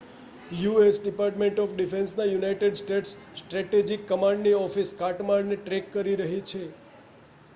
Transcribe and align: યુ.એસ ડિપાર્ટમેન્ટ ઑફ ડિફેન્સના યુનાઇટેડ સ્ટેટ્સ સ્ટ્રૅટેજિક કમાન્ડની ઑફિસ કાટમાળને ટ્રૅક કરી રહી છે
યુ.એસ 0.59 0.99
ડિપાર્ટમેન્ટ 0.99 1.59
ઑફ 1.63 1.73
ડિફેન્સના 1.73 2.25
યુનાઇટેડ 2.27 2.79
સ્ટેટ્સ 2.79 3.13
સ્ટ્રૅટેજિક 3.35 4.09
કમાન્ડની 4.09 4.53
ઑફિસ 4.61 4.93
કાટમાળને 4.99 5.59
ટ્રૅક 5.59 5.93
કરી 5.93 6.17
રહી 6.19 6.41
છે 6.47 6.63